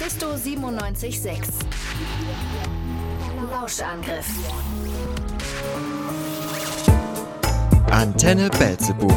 [0.00, 1.48] Mephisto 97.6.
[3.50, 4.28] Lauschangriff.
[7.90, 9.12] Antenne Belzebub.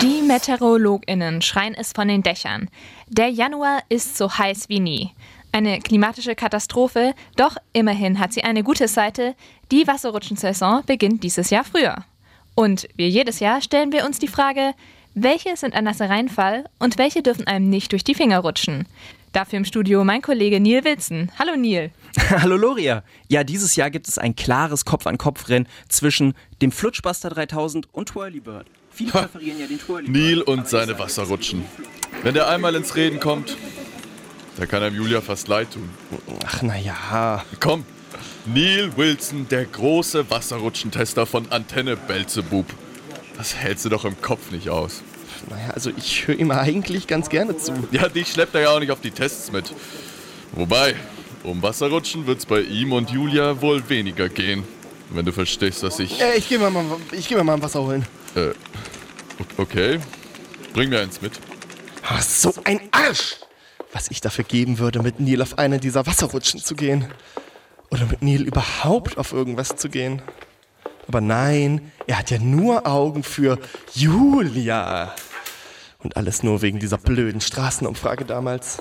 [0.00, 2.70] Die MeteorologInnen schreien es von den Dächern.
[3.08, 5.10] Der Januar ist so heiß wie nie.
[5.52, 9.34] Eine klimatische Katastrophe, doch immerhin hat sie eine gute Seite.
[9.70, 12.06] Die Wasserrutschensaison beginnt dieses Jahr früher.
[12.54, 14.74] Und wie jedes Jahr stellen wir uns die Frage,
[15.14, 18.86] welche sind ein nasser Reinfall und welche dürfen einem nicht durch die Finger rutschen?
[19.32, 21.30] Dafür im Studio mein Kollege Neil Wilson.
[21.38, 21.90] Hallo Neil.
[22.30, 23.02] Hallo Loria.
[23.28, 28.66] Ja, dieses Jahr gibt es ein klares Kopf-an-Kopf-Rennen zwischen dem Flutschbuster 3000 und Twirlybird.
[28.90, 30.16] Viele präferieren ja den Twirlybird.
[30.16, 31.64] Neil und seine Wasserrutschen.
[32.22, 33.56] Wenn der einmal ins Reden kommt,
[34.56, 35.88] da kann einem Julia fast leid tun.
[36.44, 37.44] Ach, naja.
[37.60, 37.84] Komm,
[38.46, 42.66] Neil Wilson, der große Wasserrutschentester von Antenne Belzebub.
[43.40, 45.00] Das hältst du doch im Kopf nicht aus.
[45.48, 47.72] Naja, also ich höre ihm eigentlich ganz gerne zu.
[47.90, 49.72] Ja, dich schleppt er ja auch nicht auf die Tests mit.
[50.52, 50.94] Wobei,
[51.42, 54.64] um Wasserrutschen wird's bei ihm und Julia wohl weniger gehen.
[55.08, 56.20] Wenn du verstehst, was ich.
[56.20, 58.04] Äh, ich gehe mir, mal, ich geh mal ein Wasser holen.
[58.34, 58.50] Äh,
[59.56, 60.00] okay.
[60.74, 61.32] Bring mir eins mit.
[62.02, 63.36] Ah, so ein Arsch!
[63.94, 67.06] Was ich dafür geben würde, mit Neil auf eine dieser Wasserrutschen zu gehen.
[67.90, 70.20] Oder mit Neil überhaupt auf irgendwas zu gehen.
[71.10, 73.58] Aber nein, er hat ja nur Augen für
[73.94, 75.12] Julia.
[75.98, 78.80] Und alles nur wegen dieser blöden Straßenumfrage damals.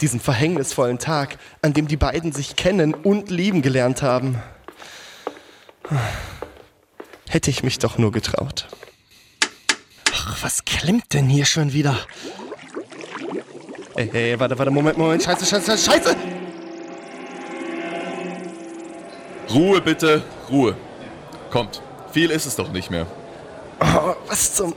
[0.00, 4.40] Diesem verhängnisvollen Tag, an dem die beiden sich kennen und lieben gelernt haben.
[7.28, 8.66] Hätte ich mich doch nur getraut.
[10.10, 11.98] Ach, was klemmt denn hier schon wieder?
[13.94, 15.22] Hey, hey, warte, warte, Moment, Moment.
[15.22, 16.16] Scheiße, scheiße, scheiße!
[19.50, 20.74] Ruhe bitte, Ruhe.
[21.50, 21.82] Kommt,
[22.12, 23.06] viel ist es doch nicht mehr.
[23.80, 24.74] Oh, was zum.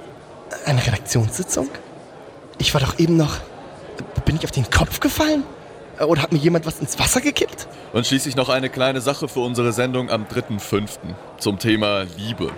[0.66, 1.70] Eine Redaktionssitzung?
[2.58, 3.38] Ich war doch eben noch.
[4.26, 5.44] Bin ich auf den Kopf gefallen?
[6.00, 7.68] Oder hat mir jemand was ins Wasser gekippt?
[7.94, 10.90] Und schließlich noch eine kleine Sache für unsere Sendung am 3.5.
[11.38, 12.52] zum Thema Liebe.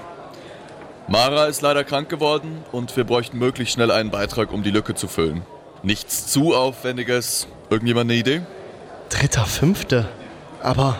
[1.07, 4.95] Mara ist leider krank geworden und wir bräuchten möglichst schnell einen Beitrag, um die Lücke
[4.95, 5.43] zu füllen.
[5.81, 7.47] Nichts zu Aufwendiges.
[7.69, 8.41] Irgendjemand eine Idee?
[9.09, 10.07] Dritter, fünfte.
[10.61, 10.97] Aber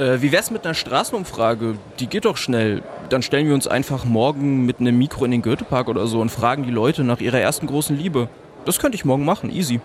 [0.00, 1.76] Äh, wie wär's mit einer Straßenumfrage?
[1.98, 2.82] Die geht doch schnell.
[3.10, 6.30] Dann stellen wir uns einfach morgen mit einem Mikro in den Goethepark oder so und
[6.30, 8.30] fragen die Leute nach ihrer ersten großen Liebe.
[8.64, 9.80] Das könnte ich morgen machen, easy.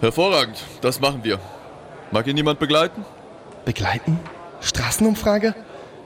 [0.00, 1.38] Hervorragend, das machen wir.
[2.10, 3.04] Mag ihn jemand begleiten?
[3.64, 4.18] begleiten?
[4.60, 5.54] Straßenumfrage?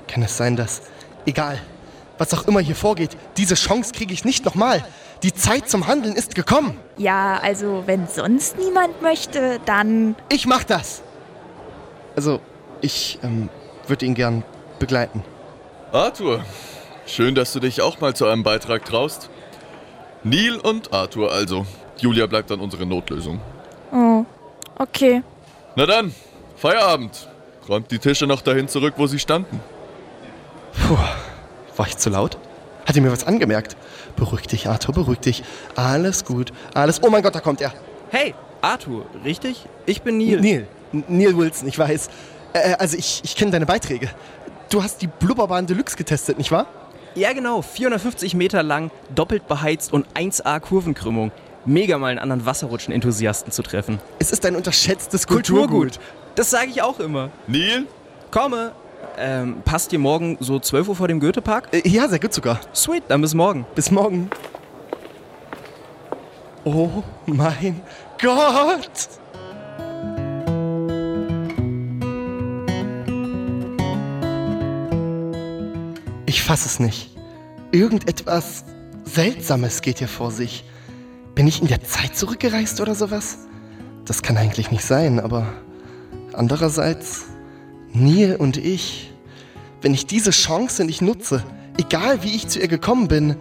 [0.06, 0.82] Kann es sein, dass.
[1.25, 1.59] Egal.
[2.19, 4.84] Was auch immer hier vorgeht, diese Chance kriege ich nicht nochmal.
[5.22, 6.78] Die Zeit zum Handeln ist gekommen.
[6.98, 10.16] Ja, also wenn sonst niemand möchte, dann.
[10.28, 11.03] Ich mach das.
[12.15, 12.41] Also,
[12.81, 13.49] ich ähm,
[13.87, 14.44] würde ihn gern
[14.78, 15.25] begleiten.
[15.93, 16.44] Arthur,
[17.06, 19.31] schön, dass du dich auch mal zu einem Beitrag traust.
[20.25, 21.66] Neil und Arthur also.
[21.99, 23.41] Julia bleibt dann unsere Notlösung.
[23.93, 24.25] Oh,
[24.78, 25.22] okay.
[25.77, 26.15] Na dann,
[26.56, 27.28] Feierabend.
[27.69, 29.60] Räumt die Tische noch dahin zurück, wo sie standen.
[30.72, 30.97] Puh,
[31.77, 32.39] war ich zu laut?
[32.87, 33.77] Hat er mir was angemerkt?
[34.16, 35.43] Beruhig dich, Arthur, beruhig dich.
[35.75, 37.03] Alles gut, alles.
[37.03, 37.72] Oh mein Gott, da kommt er.
[38.10, 39.66] Hey, Arthur, richtig?
[39.84, 40.41] Ich bin Neil.
[40.41, 40.66] Neil.
[40.93, 42.09] Neil Wilson, ich weiß.
[42.53, 44.10] Äh, also ich, ich kenne deine Beiträge.
[44.70, 46.66] Du hast die Blubberbahn Deluxe getestet, nicht wahr?
[47.14, 47.62] Ja, genau.
[47.62, 51.32] 450 Meter lang, doppelt beheizt und 1A Kurvenkrümmung.
[51.64, 53.98] Mega mal einen anderen Wasserrutschen-Enthusiasten zu treffen.
[54.19, 55.98] Es ist ein unterschätztes Kulturgut.
[56.34, 57.31] Das sage ich auch immer.
[57.47, 57.84] Neil?
[58.31, 58.72] Komme.
[59.16, 61.69] Ähm, passt dir morgen so 12 Uhr vor dem Goethepark?
[61.72, 62.60] Äh, ja, sehr gut sogar.
[62.75, 63.66] Sweet, dann bis morgen.
[63.75, 64.30] Bis morgen.
[66.65, 67.80] Oh mein
[68.20, 69.09] Gott!
[76.48, 77.10] Ich fass es nicht.
[77.72, 78.64] Irgendetwas
[79.04, 80.64] Seltsames geht hier vor sich.
[81.34, 83.41] Bin ich in der Zeit zurückgereist oder sowas?
[84.06, 85.53] Das kann eigentlich nicht sein, aber
[86.32, 87.25] andererseits,
[87.92, 89.12] Neil und ich,
[89.82, 91.44] wenn ich diese Chance nicht nutze,
[91.76, 93.36] egal wie ich zu ihr gekommen bin,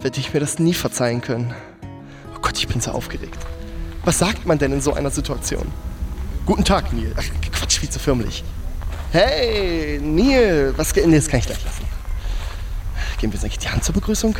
[0.00, 1.52] werde ich mir das nie verzeihen können.
[2.34, 3.36] Oh Gott, ich bin so aufgeregt.
[4.06, 5.66] Was sagt man denn in so einer Situation?
[6.46, 7.12] Guten Tag, Neil.
[7.18, 8.42] Ach, Quatsch, viel zu förmlich.
[9.12, 11.06] Hey, Neil, was geht?
[11.06, 11.95] Nee, das kann ich gleich lassen.
[13.18, 14.36] Geben wir uns eigentlich die Hand zur Begrüßung?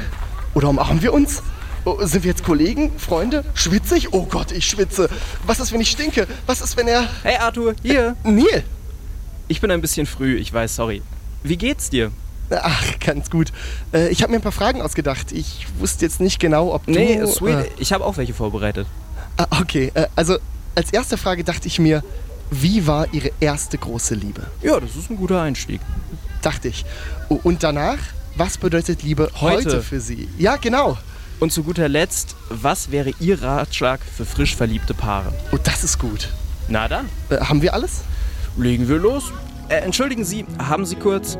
[0.55, 1.43] Oder umarmen wir uns?
[1.84, 3.44] Oh, sind wir jetzt Kollegen, Freunde?
[3.55, 4.12] Schwitze ich?
[4.12, 5.08] Oh Gott, ich schwitze.
[5.46, 6.26] Was ist, wenn ich stinke?
[6.46, 7.08] Was ist, wenn er...
[7.23, 8.17] Hey Arthur, hier.
[8.25, 8.64] Neil!
[9.49, 11.02] Ich bin ein bisschen früh, ich weiß, sorry.
[11.44, 12.11] Wie geht's dir?
[12.50, 13.52] Ach, ganz gut.
[13.93, 15.31] Äh, ich habe mir ein paar Fragen ausgedacht.
[15.32, 16.93] Ich wusste jetzt nicht genau, ob du...
[16.93, 18.87] Nee, sweet, Äh, ich habe auch welche vorbereitet.
[19.37, 20.38] ah, okay, äh, also
[20.75, 22.02] als erste Frage dachte ich mir,
[22.50, 24.46] wie war Ihre erste große Liebe?
[24.62, 25.81] Ja, das ist ein guter Einstieg.
[26.43, 26.84] Dachte ich.
[27.28, 27.99] Und danach,
[28.36, 29.82] was bedeutet Liebe heute, Heute.
[29.82, 30.28] für Sie?
[30.38, 30.98] Ja, genau.
[31.40, 35.32] Und zu guter Letzt, was wäre Ihr Ratschlag für frisch verliebte Paare?
[35.52, 36.30] Oh, das ist gut.
[36.68, 38.02] Na dann, Äh, haben wir alles?
[38.56, 39.32] legen wir los.
[39.68, 41.36] Äh, entschuldigen Sie, haben Sie kurz...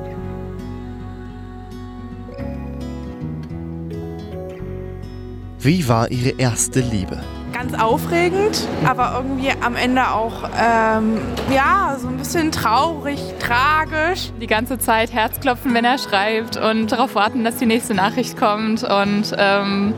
[5.59, 7.21] Wie war Ihre erste Liebe?
[7.69, 11.19] Ganz aufregend, aber irgendwie am Ende auch, ähm,
[11.53, 14.31] ja, so ein bisschen traurig, tragisch.
[14.41, 18.85] Die ganze Zeit Herzklopfen, wenn er schreibt und darauf warten, dass die nächste Nachricht kommt.
[18.85, 19.95] Und ähm,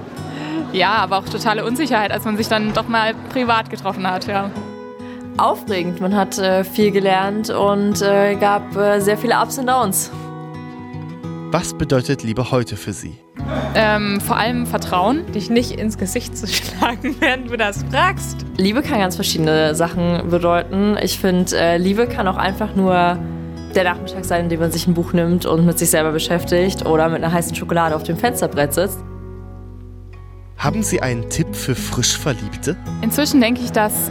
[0.72, 4.50] ja, aber auch totale Unsicherheit, als man sich dann doch mal privat getroffen hat, ja.
[5.36, 10.10] Aufregend, man hat äh, viel gelernt und äh, gab äh, sehr viele Ups und Downs.
[11.50, 13.18] Was bedeutet Liebe heute für Sie?
[13.74, 15.30] Ähm, vor allem Vertrauen.
[15.32, 18.44] dich nicht ins Gesicht zu schlagen, während du das fragst.
[18.56, 20.96] Liebe kann ganz verschiedene Sachen bedeuten.
[21.02, 23.18] Ich finde, äh, Liebe kann auch einfach nur
[23.74, 26.86] der Nachmittag sein, in dem man sich ein Buch nimmt und mit sich selber beschäftigt
[26.86, 28.98] oder mit einer heißen Schokolade auf dem Fensterbrett sitzt.
[30.56, 32.76] Haben Sie einen Tipp für frisch Verliebte?
[33.00, 34.10] Inzwischen denke ich, dass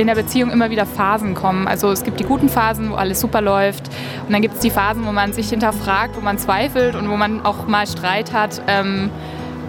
[0.00, 1.68] in der Beziehung immer wieder Phasen kommen.
[1.68, 3.88] Also es gibt die guten Phasen, wo alles super läuft.
[4.26, 7.16] Und dann gibt es die Phasen, wo man sich hinterfragt, wo man zweifelt und wo
[7.16, 8.62] man auch mal Streit hat.
[8.66, 9.10] Ähm,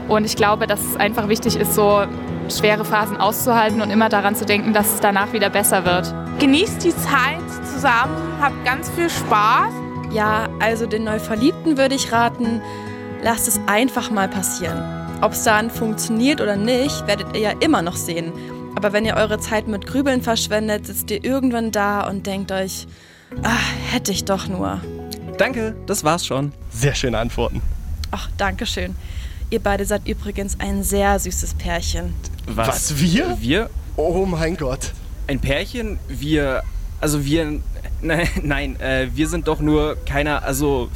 [0.07, 2.03] Und ich glaube, dass es einfach wichtig ist, so
[2.49, 6.13] schwere Phasen auszuhalten und immer daran zu denken, dass es danach wieder besser wird.
[6.39, 9.71] Genießt die Zeit zusammen, habt ganz viel Spaß.
[10.11, 12.61] Ja, also den Neuverliebten würde ich raten,
[13.23, 14.83] lasst es einfach mal passieren.
[15.21, 18.33] Ob es dann funktioniert oder nicht, werdet ihr ja immer noch sehen.
[18.81, 22.87] Aber wenn ihr eure Zeit mit Grübeln verschwendet, sitzt ihr irgendwann da und denkt euch,
[23.43, 23.59] ah,
[23.91, 24.81] hätte ich doch nur.
[25.37, 26.51] Danke, das war's schon.
[26.71, 27.61] Sehr schöne Antworten.
[28.09, 28.95] Ach, danke schön.
[29.51, 32.15] Ihr beide seid übrigens ein sehr süßes Pärchen.
[32.47, 33.37] Was, wir?
[33.39, 33.69] Wir?
[33.97, 34.93] Oh mein Gott.
[35.27, 35.99] Ein Pärchen?
[36.07, 36.63] Wir.
[36.99, 37.61] Also wir.
[38.01, 40.41] Nein, nein, äh, wir sind doch nur keiner.
[40.41, 40.89] Also.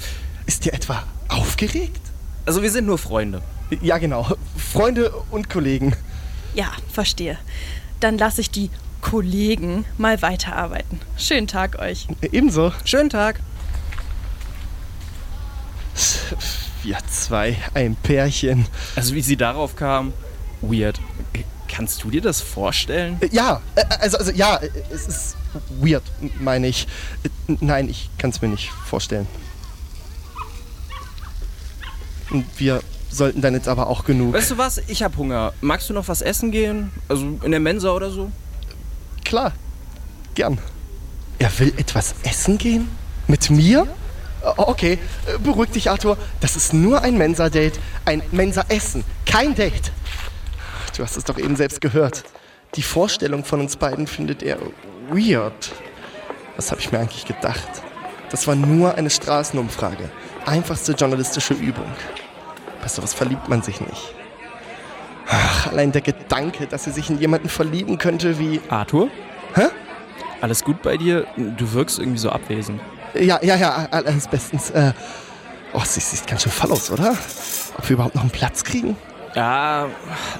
[0.47, 2.01] Ist ihr etwa aufgeregt?
[2.47, 3.43] Also wir sind nur Freunde.
[3.79, 4.27] Ja, genau.
[4.57, 5.95] Freunde und Kollegen.
[6.55, 7.37] Ja, verstehe.
[7.99, 8.69] Dann lasse ich die
[9.01, 10.99] Kollegen mal weiterarbeiten.
[11.17, 12.07] Schönen Tag euch.
[12.31, 12.71] Ebenso.
[12.85, 13.39] Schönen Tag.
[16.83, 18.67] Wir zwei, ein Pärchen.
[18.95, 20.13] Also wie sie darauf kam.
[20.61, 20.99] Weird.
[21.67, 23.17] Kannst du dir das vorstellen?
[23.21, 25.35] Äh, Ja, äh, also, also ja, äh, es ist
[25.81, 26.03] weird,
[26.39, 26.87] meine ich.
[27.23, 29.27] Äh, Nein, ich kann es mir nicht vorstellen.
[32.31, 32.81] Und Wir
[33.17, 34.33] sollten dann jetzt aber auch genug.
[34.33, 34.77] Weißt du was?
[34.87, 35.53] Ich hab Hunger.
[35.61, 36.91] Magst du noch was essen gehen?
[37.07, 38.31] Also in der Mensa oder so?
[39.23, 39.53] Klar,
[40.35, 40.57] gern.
[41.39, 42.89] Er will etwas essen gehen?
[43.27, 43.81] Mit mir?
[44.43, 44.99] Äh, Okay,
[45.43, 46.17] beruhig dich, Arthur.
[46.39, 47.79] Das ist nur ein Mensa-Date.
[48.05, 49.03] Ein Mensa-Essen.
[49.25, 49.91] Kein Date.
[50.95, 52.23] Du hast es doch eben selbst gehört.
[52.75, 54.57] Die Vorstellung von uns beiden findet er
[55.09, 55.71] weird.
[56.55, 57.67] Was habe ich mir eigentlich gedacht?
[58.29, 60.09] Das war nur eine Straßenumfrage.
[60.45, 61.87] Einfachste journalistische Übung.
[62.85, 64.13] Bei sowas verliebt man sich nicht.
[65.27, 68.61] Ach, allein der Gedanke, dass sie sich in jemanden verlieben könnte wie...
[68.69, 69.07] Arthur?
[69.55, 69.69] Hä?
[70.39, 71.25] Alles gut bei dir?
[71.35, 72.79] Du wirkst irgendwie so abwesend.
[73.15, 74.69] Ja, ja, ja, alles bestens.
[74.69, 74.93] Äh,
[75.73, 77.17] oh, sie sieht ganz schön voll aus, oder?
[77.75, 78.95] Ob wir überhaupt noch einen Platz kriegen?
[79.33, 79.87] Ja,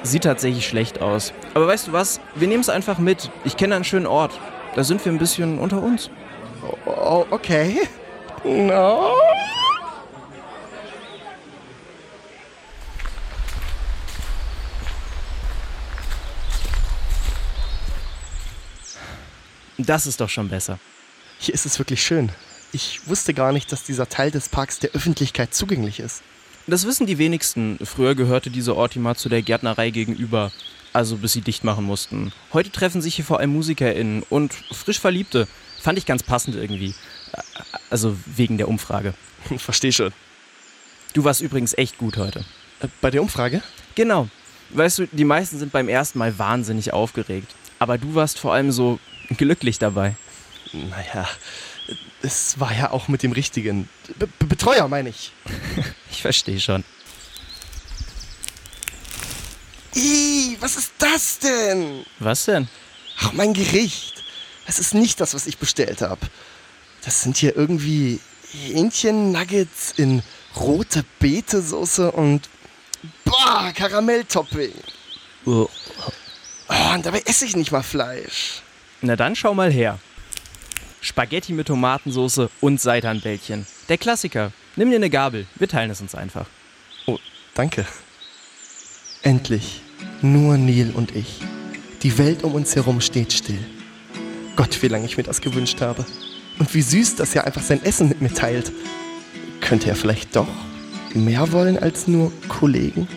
[0.04, 1.34] sieht tatsächlich schlecht aus.
[1.56, 2.20] Aber weißt du was?
[2.36, 3.32] Wir nehmen es einfach mit.
[3.44, 4.40] Ich kenne einen schönen Ort.
[4.76, 6.12] Da sind wir ein bisschen unter uns.
[6.86, 7.82] Oh, okay.
[8.44, 9.16] No.
[19.86, 20.80] Das ist doch schon besser.
[21.39, 22.32] Hier ist es wirklich schön.
[22.72, 26.22] Ich wusste gar nicht, dass dieser Teil des Parks der Öffentlichkeit zugänglich ist.
[26.68, 27.77] Das wissen die wenigsten.
[27.84, 30.51] Früher gehörte dieser Ort immer zu der Gärtnerei gegenüber.
[30.94, 32.32] Also bis sie dicht machen mussten.
[32.54, 35.48] Heute treffen sich hier vor allem MusikerInnen und frisch Verliebte.
[35.82, 36.96] Fand ich ganz passend irgendwie.
[37.89, 39.13] Also wegen der Umfrage.
[39.58, 40.13] Versteh schon.
[41.13, 42.46] Du warst übrigens echt gut heute.
[42.80, 43.62] Äh, Bei der Umfrage?
[43.94, 44.30] Genau.
[44.72, 47.54] Weißt du, die meisten sind beim ersten Mal wahnsinnig aufgeregt.
[47.77, 50.15] Aber du warst vor allem so glücklich dabei.
[50.74, 51.27] Naja,
[52.22, 53.88] es war ja auch mit dem richtigen.
[54.17, 55.32] Be Be Betreuer, meine ich.
[56.12, 56.86] Ich verstehe schon.
[59.96, 62.05] Ih, was ist das denn?
[62.20, 62.70] Was denn?
[63.20, 64.24] Ach, mein Gericht.
[64.65, 66.25] Das ist nicht das, was ich bestellt habe.
[67.03, 70.24] Das sind hier irgendwie Hähnchen-Nuggets in
[70.55, 72.50] rote Beete-Soße und
[73.25, 74.74] boah, Karamelltopping.
[75.46, 75.70] Oh.
[76.67, 78.63] Oh, und dabei esse ich nicht mal Fleisch.
[79.02, 80.00] Na dann schau mal her.
[81.02, 83.68] Spaghetti mit Tomatensauce und Seitanbällchen.
[83.90, 84.52] Der Klassiker.
[84.75, 85.46] Nimm dir eine Gabel.
[85.56, 86.48] Wir teilen es uns einfach.
[87.06, 87.20] Oh,
[87.54, 87.86] danke.
[89.22, 89.82] Endlich.
[90.22, 91.42] Nur Neil und ich.
[92.02, 93.64] Die Welt um uns herum steht still.
[94.56, 96.06] Gott, wie lange ich mir das gewünscht habe.
[96.58, 98.72] Und wie süß, dass er einfach sein Essen mit mir teilt.
[99.62, 100.48] Könnte er vielleicht doch
[101.14, 103.08] mehr wollen als nur Kollegen?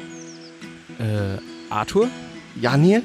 [0.99, 1.39] Äh,
[1.71, 2.09] Arthur?
[2.61, 3.03] Ja, Neil?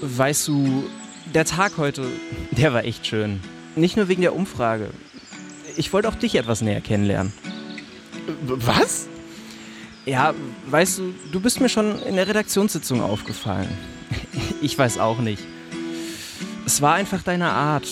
[0.00, 0.88] Weißt du,
[1.36, 2.10] der Tag heute,
[2.50, 3.40] der war echt schön.
[3.74, 4.88] Nicht nur wegen der Umfrage.
[5.76, 7.30] Ich wollte auch dich etwas näher kennenlernen.
[8.46, 9.06] Was?
[10.06, 10.32] Ja,
[10.70, 13.68] weißt du, du bist mir schon in der Redaktionssitzung aufgefallen.
[14.62, 15.42] Ich weiß auch nicht.
[16.64, 17.86] Es war einfach deine Art,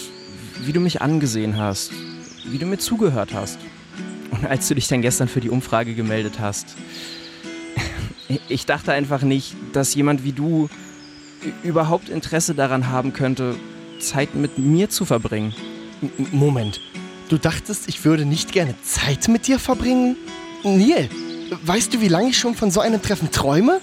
[0.63, 1.93] wie du mich angesehen hast,
[2.47, 3.59] wie du mir zugehört hast.
[4.31, 6.77] Und als du dich dann gestern für die Umfrage gemeldet hast,
[8.49, 10.71] ich dachte einfach nicht, dass jemand wie du
[11.63, 13.57] überhaupt Interesse daran haben könnte,
[14.01, 15.55] Zeit mit mir zu verbringen.
[16.03, 16.81] M Moment,
[17.29, 20.17] du dachtest, ich würde nicht gerne Zeit mit dir verbringen?
[20.63, 21.09] Neil,
[21.65, 23.81] weißt du, wie lange ich schon von so einem Treffen träume?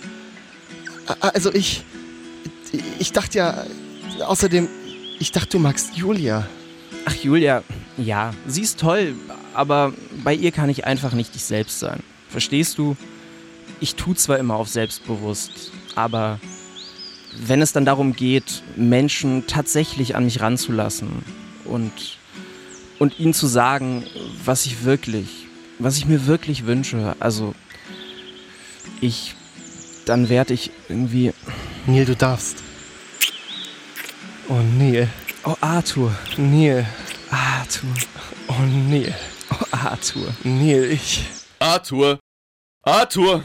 [1.19, 1.83] Also ich,
[2.99, 3.63] ich dachte ja,
[4.25, 4.67] außerdem,
[5.19, 6.47] ich dachte, du magst Julia.
[7.05, 7.63] Ach, Julia,
[7.97, 9.15] ja, sie ist toll,
[9.53, 12.01] aber bei ihr kann ich einfach nicht ich selbst sein.
[12.29, 12.95] Verstehst du?
[13.79, 16.39] Ich tu zwar immer auf selbstbewusst, aber
[17.37, 21.23] wenn es dann darum geht, Menschen tatsächlich an mich ranzulassen
[21.65, 21.91] und,
[22.99, 24.03] und ihnen zu sagen,
[24.43, 25.47] was ich wirklich,
[25.79, 27.53] was ich mir wirklich wünsche, also
[28.99, 29.35] ich,
[30.05, 31.33] dann werde ich irgendwie.
[31.85, 32.57] Neil, du darfst.
[34.47, 35.07] Oh, Neil.
[35.43, 36.13] Oh, Arthur.
[36.37, 36.85] Neil.
[37.29, 37.89] Arthur.
[38.47, 39.15] Oh, Neil.
[39.51, 40.27] Oh, Arthur.
[40.43, 41.23] Neil, ich.
[41.61, 42.19] Arthur!
[42.83, 43.43] Arthur!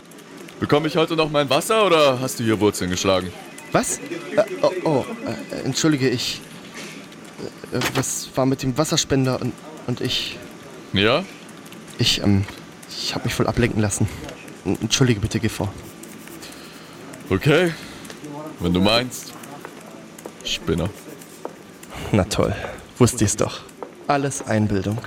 [0.58, 3.30] Bekomme ich heute noch mein Wasser oder hast du hier Wurzeln geschlagen?
[3.76, 3.98] Was?
[3.98, 6.40] Äh, oh, oh äh, entschuldige, ich.
[7.72, 9.52] Äh, was war mit dem Wasserspender und,
[9.86, 10.38] und ich.
[10.94, 11.24] Ja?
[11.98, 12.46] Ich, ähm.
[12.88, 14.08] Ich habe mich wohl ablenken lassen.
[14.64, 15.70] Entschuldige bitte, geh vor.
[17.28, 17.74] Okay.
[18.60, 19.34] Wenn du meinst.
[20.42, 20.88] Spinner.
[22.12, 22.54] Na toll.
[22.96, 23.60] Wusste ich's doch.
[24.06, 25.00] Alles Einbildung.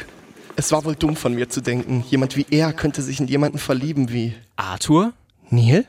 [0.55, 3.57] Es war wohl dumm von mir zu denken, jemand wie er könnte sich in jemanden
[3.57, 4.35] verlieben wie.
[4.57, 5.13] Arthur?
[5.49, 5.88] Neil?